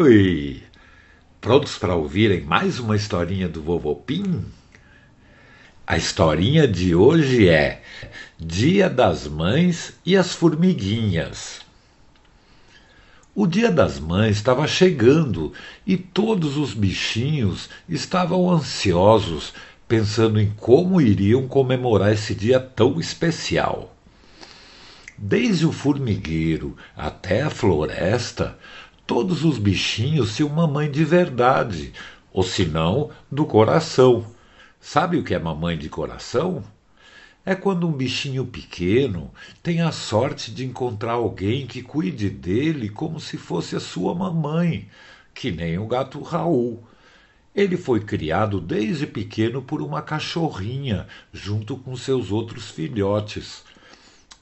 [0.00, 0.62] Oi!
[1.40, 4.44] Prontos para ouvirem mais uma historinha do Vovô Pim?
[5.84, 7.82] A historinha de hoje é
[8.38, 11.62] Dia das Mães e as Formiguinhas.
[13.34, 15.52] O Dia das Mães estava chegando
[15.84, 19.52] e todos os bichinhos estavam ansiosos,
[19.88, 23.96] pensando em como iriam comemorar esse dia tão especial.
[25.20, 28.56] Desde o formigueiro até a floresta,
[29.08, 31.94] todos os bichinhos tinham mamãe de verdade,
[32.30, 34.26] ou se não, do coração.
[34.78, 36.62] Sabe o que é mamãe de coração?
[37.42, 39.32] É quando um bichinho pequeno
[39.62, 44.86] tem a sorte de encontrar alguém que cuide dele como se fosse a sua mamãe,
[45.32, 46.86] que nem o gato Raul.
[47.56, 53.64] Ele foi criado desde pequeno por uma cachorrinha, junto com seus outros filhotes.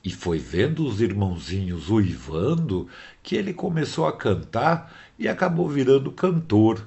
[0.07, 2.89] E foi vendo os irmãozinhos uivando
[3.25, 6.87] que ele começou a cantar e acabou virando cantor.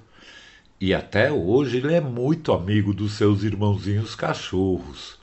[0.80, 5.20] E até hoje ele é muito amigo dos seus irmãozinhos cachorros.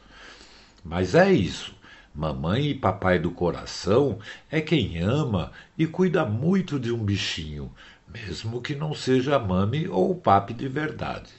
[0.85, 1.75] Mas é isso.
[2.15, 4.19] Mamãe e papai do coração
[4.51, 7.73] é quem ama e cuida muito de um bichinho,
[8.07, 11.33] mesmo que não seja mami ou papi de verdade.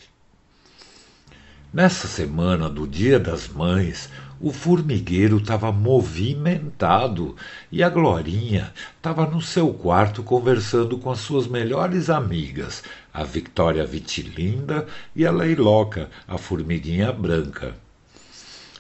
[1.72, 7.36] Nessa semana do Dia das Mães, o formigueiro estava movimentado
[7.72, 13.86] e a Glorinha estava no seu quarto conversando com as suas melhores amigas, a Victoria
[13.86, 14.86] Vitilinda
[15.16, 17.76] e a Leiloca, a formiguinha branca.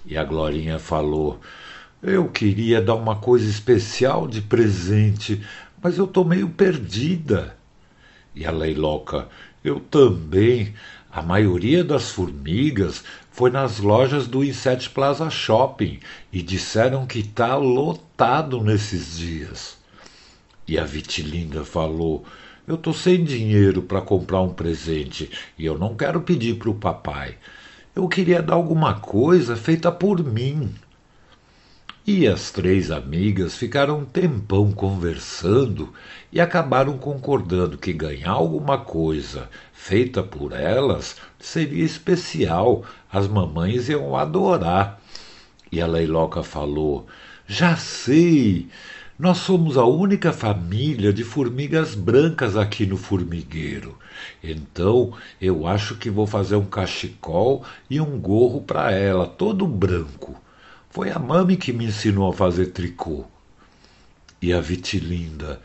[0.05, 1.39] E a Glorinha falou:
[2.02, 5.42] Eu queria dar uma coisa especial de presente,
[5.81, 7.58] mas eu estou meio perdida.
[8.36, 9.27] E a Leiloca:
[9.64, 10.73] Eu também.
[11.09, 13.03] A maioria das formigas
[13.38, 15.99] foi nas lojas do Inset Plaza Shopping
[16.33, 19.77] e disseram que está lotado nesses dias.
[20.67, 22.26] E a Vitilinda falou:
[22.67, 26.73] Eu tô sem dinheiro para comprar um presente e eu não quero pedir para o
[26.73, 27.37] papai.
[27.95, 30.73] Eu queria dar alguma coisa feita por mim.
[32.10, 35.94] E as três amigas ficaram um tempão conversando
[36.32, 44.16] e acabaram concordando que ganhar alguma coisa feita por elas seria especial, as mamães iam
[44.16, 45.02] adorar.
[45.70, 47.06] E a Leiloca falou:
[47.45, 48.70] Já sei!
[49.20, 53.98] Nós somos a única família de formigas brancas aqui no formigueiro.
[54.42, 60.42] Então eu acho que vou fazer um cachecol e um gorro para ela, todo branco.
[60.97, 63.23] Foi a mami que me ensinou a fazer tricô.
[64.41, 65.61] E a Vitilinda.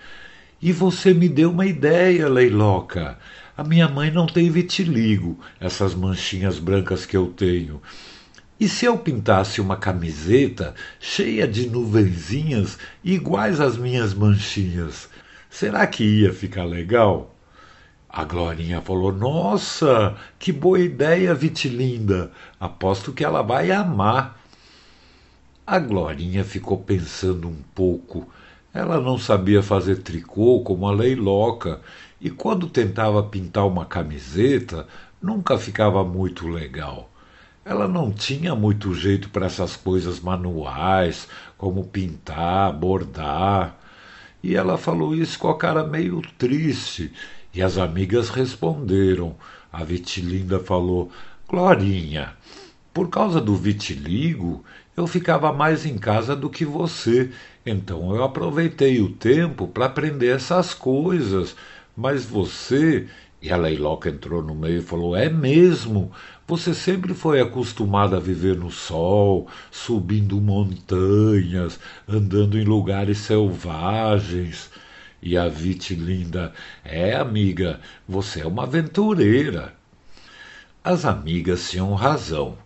[0.60, 3.18] E você me deu uma ideia, Leiloca.
[3.56, 7.80] A minha mãe não tem vitiligo, essas manchinhas brancas que eu tenho.
[8.60, 15.08] E se eu pintasse uma camiseta cheia de nuvenzinhas iguais às minhas manchinhas?
[15.48, 17.34] Será que ia ficar legal?
[18.06, 22.30] A Glorinha falou: Nossa, que boa ideia, Vitilinda.
[22.60, 24.41] Aposto que ela vai amar.
[25.64, 28.26] A Glorinha ficou pensando um pouco.
[28.74, 31.80] Ela não sabia fazer tricô como a Leiloca,
[32.20, 34.88] e quando tentava pintar uma camiseta,
[35.22, 37.08] nunca ficava muito legal.
[37.64, 43.78] Ela não tinha muito jeito para essas coisas manuais, como pintar, bordar.
[44.42, 47.12] E ela falou isso com a cara meio triste,
[47.54, 49.36] e as amigas responderam.
[49.72, 51.12] A Vitilinda falou:
[51.48, 52.32] Glorinha,
[52.92, 54.64] por causa do vitiligo,
[54.96, 57.30] eu ficava mais em casa do que você,
[57.64, 61.56] então eu aproveitei o tempo para aprender essas coisas.
[61.96, 63.06] Mas você.
[63.40, 66.12] E a Leiloca entrou no meio e falou: É mesmo,
[66.46, 74.70] você sempre foi acostumada a viver no sol, subindo montanhas, andando em lugares selvagens.
[75.22, 76.52] E a Vite linda:
[76.84, 79.72] É, amiga, você é uma aventureira.
[80.84, 82.58] As amigas tinham razão.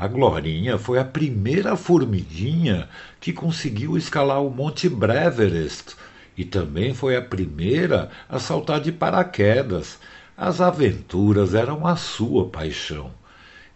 [0.00, 2.88] A Glorinha foi a primeira formiguinha
[3.20, 5.96] que conseguiu escalar o Monte Breverest
[6.36, 9.98] e também foi a primeira a saltar de paraquedas.
[10.36, 13.10] As aventuras eram a sua paixão.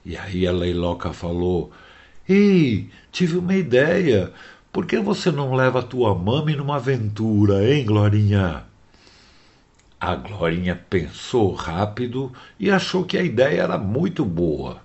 [0.06, 1.72] E aí a Leiloca falou:
[2.28, 4.32] Ei, tive uma ideia.
[4.72, 8.62] Por que você não leva a tua mami numa aventura, hein, Glorinha?
[10.00, 14.81] A Glorinha pensou rápido e achou que a ideia era muito boa.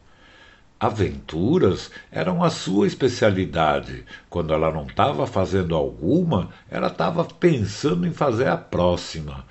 [0.79, 4.05] Aventuras eram a sua especialidade.
[4.29, 9.43] Quando ela não estava fazendo alguma, ela estava pensando em fazer a próxima.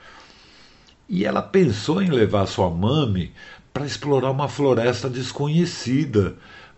[1.09, 3.33] E ela pensou em levar sua mami
[3.73, 6.37] para explorar uma floresta desconhecida,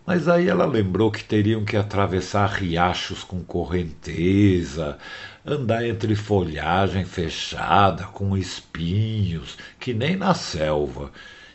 [0.09, 4.97] Mas aí ela lembrou que teriam que atravessar riachos com correnteza,
[5.45, 11.11] andar entre folhagem fechada, com espinhos, que nem na selva,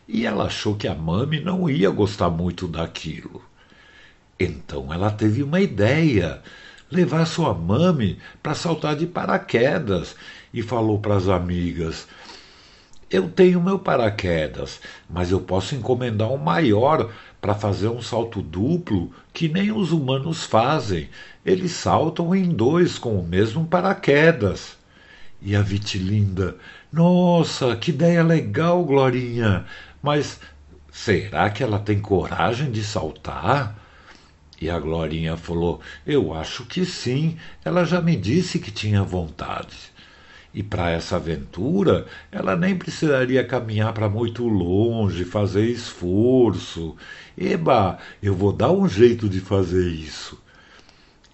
[0.06, 3.42] e ela achou que a mami não ia gostar muito daquilo.
[4.38, 6.42] Então ela teve uma ideia
[6.90, 10.14] levar sua mami para saltar de paraquedas
[10.52, 12.06] e falou para as amigas:
[13.10, 17.10] Eu tenho meu paraquedas, mas eu posso encomendar um maior
[17.40, 21.08] para fazer um salto duplo que nem os humanos fazem.
[21.44, 24.76] Eles saltam em dois com o mesmo paraquedas.
[25.42, 26.56] E a Vitilinda:
[26.92, 29.66] Nossa, que ideia legal, Glorinha!
[30.04, 30.38] Mas
[30.92, 33.74] será que ela tem coragem de saltar?
[34.60, 39.74] E a Glorinha falou: Eu acho que sim, ela já me disse que tinha vontade.
[40.52, 46.94] E para essa aventura, ela nem precisaria caminhar para muito longe, fazer esforço.
[47.34, 50.38] Eba, eu vou dar um jeito de fazer isso.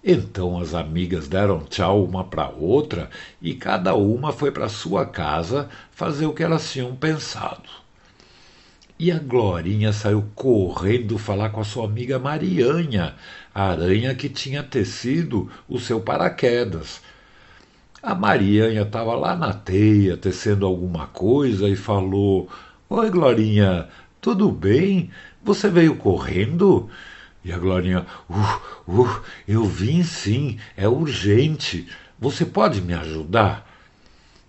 [0.01, 3.09] Então as amigas deram tchau uma para outra
[3.41, 7.80] e cada uma foi para sua casa fazer o que elas tinham pensado.
[9.03, 13.15] E a Glorinha saiu correndo falar com a sua amiga Marianha,
[13.51, 17.01] a aranha que tinha tecido o seu paraquedas.
[18.03, 22.47] A Marianha estava lá na teia tecendo alguma coisa e falou:
[22.87, 23.89] Oi, Glorinha,
[24.21, 25.09] tudo bem?
[25.43, 26.87] Você veio correndo?
[27.43, 31.87] E a Glorinha: Uh, uh, eu vim sim, é urgente.
[32.19, 33.70] Você pode me ajudar?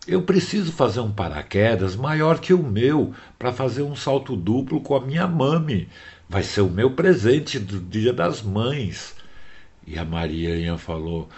[0.06, 4.96] Eu preciso fazer um paraquedas maior que o meu para fazer um salto duplo com
[4.96, 5.88] a minha mami.
[6.28, 9.14] Vai ser o meu presente do Dia das Mães.
[9.86, 11.28] E a Marianha falou: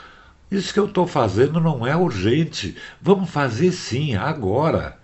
[0.50, 2.74] Isso que eu estou fazendo não é urgente.
[3.02, 4.98] Vamos fazer sim, agora.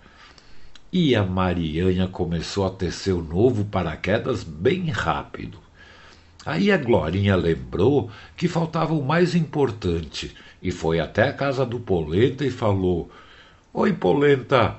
[0.91, 5.59] E a Marianha começou a tecer o novo paraquedas bem rápido.
[6.43, 11.79] Aí a Glorinha lembrou que faltava o mais importante e foi até a casa do
[11.79, 13.11] Polenta e falou:
[13.73, 14.77] Oi, Polenta,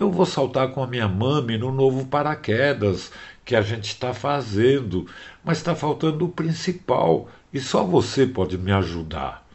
[0.00, 3.12] eu vou saltar com a minha mami no novo paraquedas
[3.44, 5.08] que a gente está fazendo,
[5.44, 9.46] mas está faltando o principal e só você pode me ajudar.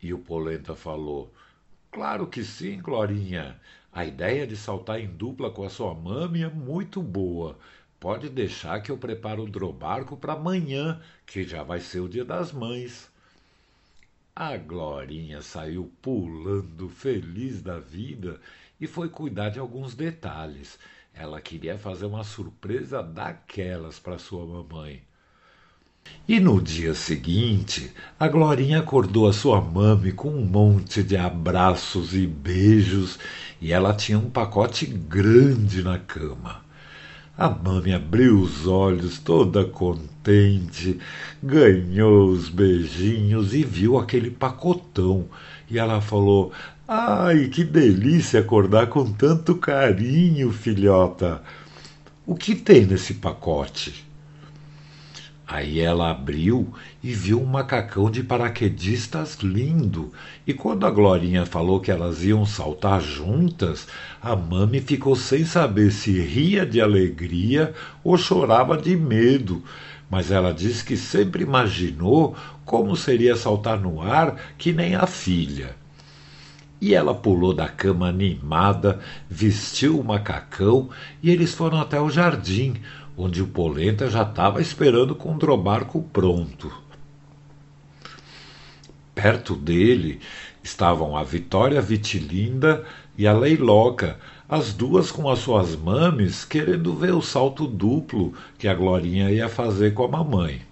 [0.00, 1.28] E o Polenta falou:
[1.90, 3.60] Claro que sim, Glorinha.
[3.92, 7.58] A ideia de saltar em dupla com a sua mami é muito boa.
[7.98, 12.24] Pode deixar que eu preparo o drobarco para amanhã, que já vai ser o dia
[12.24, 13.11] das mães.
[14.34, 18.40] A Glorinha saiu pulando, feliz da vida,
[18.80, 20.78] e foi cuidar de alguns detalhes.
[21.12, 25.02] Ela queria fazer uma surpresa daquelas para sua mamãe.
[26.26, 32.14] E no dia seguinte, a Glorinha acordou a sua mãe com um monte de abraços
[32.14, 33.18] e beijos,
[33.60, 36.61] e ela tinha um pacote grande na cama.
[37.42, 41.00] A mãe abriu os olhos, toda contente,
[41.42, 45.24] ganhou os beijinhos e viu aquele pacotão.
[45.68, 46.52] E ela falou:
[46.86, 51.42] Ai, que delícia acordar com tanto carinho, filhota.
[52.24, 54.06] O que tem nesse pacote?
[55.52, 56.72] Aí ela abriu
[57.04, 60.10] e viu um macacão de paraquedistas lindo.
[60.46, 63.86] E quando a Glorinha falou que elas iam saltar juntas,
[64.22, 69.62] a mami ficou sem saber se ria de alegria ou chorava de medo.
[70.08, 75.76] Mas ela disse que sempre imaginou como seria saltar no ar que nem a filha.
[76.80, 80.88] E ela pulou da cama animada, vestiu o macacão
[81.22, 82.74] e eles foram até o jardim,
[83.16, 86.72] onde o Polenta já estava esperando o drobarco pronto.
[89.14, 90.20] Perto dele
[90.62, 92.84] estavam a Vitória Vitilinda
[93.16, 98.68] e a Leiloca, as duas com as suas mames querendo ver o salto duplo que
[98.68, 100.62] a Glorinha ia fazer com a mamãe.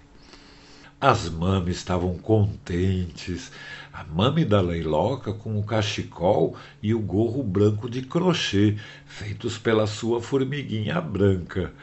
[0.99, 3.51] As mames estavam contentes,
[3.91, 9.87] a mame da Leiloca com o cachecol e o gorro branco de crochê, feitos pela
[9.87, 11.73] sua formiguinha branca,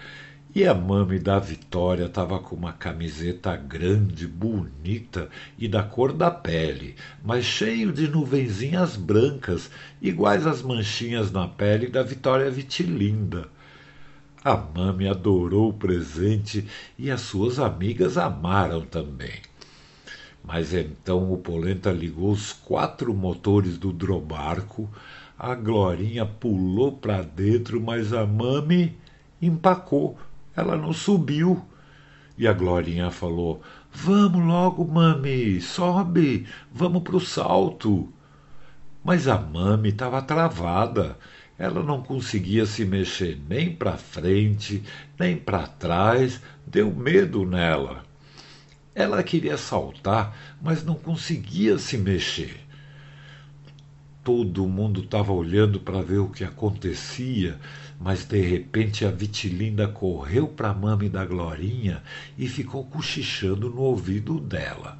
[0.54, 5.28] e a mame da Vitória estava com uma camiseta grande, bonita
[5.58, 11.88] e da cor da pele, mas cheio de nuvenzinhas brancas, iguais às manchinhas na pele
[11.88, 13.48] da Vitória Vitilinda.
[14.42, 16.66] A mame adorou o presente
[16.98, 19.42] e as suas amigas amaram também.
[20.42, 24.88] Mas então o Polenta ligou os quatro motores do drobarco,
[25.38, 28.96] a Glorinha pulou para dentro, mas a mame
[29.40, 30.16] empacou
[30.58, 31.64] ela não subiu.
[32.36, 33.62] E a Glorinha falou:
[33.92, 38.12] Vamos logo, mami, sobe, vamos pro salto.
[39.04, 41.16] Mas a mami estava travada.
[41.58, 44.82] Ela não conseguia se mexer nem para frente,
[45.18, 48.04] nem para trás, deu medo nela.
[48.94, 52.67] Ela queria saltar, mas não conseguia se mexer.
[54.28, 57.58] Todo mundo estava olhando para ver o que acontecia,
[57.98, 62.02] mas de repente a Vitilinda correu para a mame da Glorinha
[62.36, 64.98] e ficou cochichando no ouvido dela.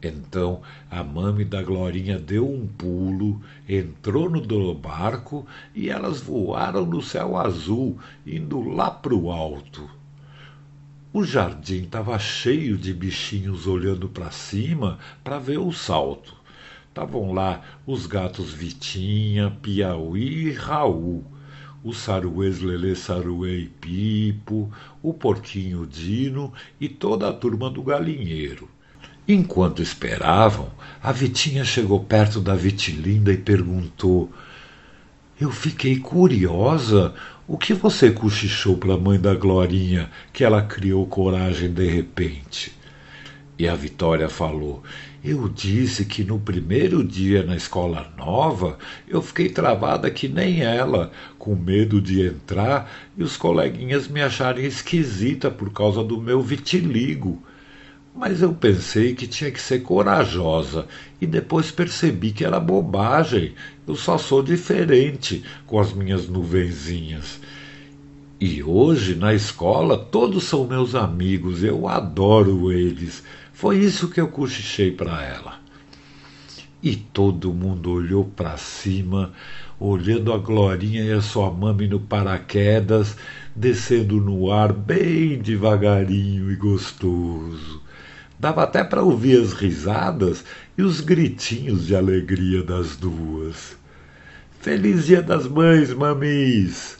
[0.00, 7.02] Então a mame da Glorinha deu um pulo, entrou no barco e elas voaram no
[7.02, 9.90] céu azul, indo lá para o alto.
[11.12, 16.43] O jardim estava cheio de bichinhos olhando para cima para ver o salto.
[16.94, 21.24] Estavam lá os gatos Vitinha, Piauí e Raul,
[21.82, 24.72] o saruês Lelê Saruê e Pipo,
[25.02, 28.68] o porquinho Dino e toda a turma do galinheiro.
[29.26, 30.70] Enquanto esperavam,
[31.02, 34.30] a Vitinha chegou perto da Vitilinda e perguntou:
[35.40, 37.12] Eu fiquei curiosa.
[37.48, 42.72] O que você cochichou para a mãe da Glorinha que ela criou coragem de repente?
[43.56, 44.82] E a Vitória falou:
[45.22, 51.12] Eu disse que no primeiro dia na escola nova eu fiquei travada que nem ela,
[51.38, 57.40] com medo de entrar e os coleguinhas me acharem esquisita por causa do meu vitiligo.
[58.12, 60.86] Mas eu pensei que tinha que ser corajosa
[61.20, 63.54] e depois percebi que era bobagem.
[63.86, 67.40] Eu só sou diferente com as minhas nuvenzinhas.
[68.40, 73.22] E hoje, na escola, todos são meus amigos, eu adoro eles.
[73.54, 75.60] Foi isso que eu cochichei para ela.
[76.82, 79.32] E todo mundo olhou para cima,
[79.78, 83.16] olhando a Glorinha e a sua mãe no paraquedas,
[83.54, 87.80] descendo no ar bem devagarinho e gostoso.
[88.40, 90.44] Dava até para ouvir as risadas
[90.76, 93.76] e os gritinhos de alegria das duas.
[94.60, 96.98] Feliz Dia das Mães, mamis!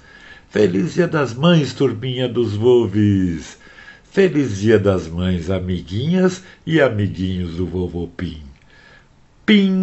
[0.50, 3.58] Feliz Dia das Mães, turminha dos Volves!
[4.14, 8.44] Feliz Dia das Mães, amiguinhas e amiguinhos do Vovô Pim.
[9.44, 9.75] Pim!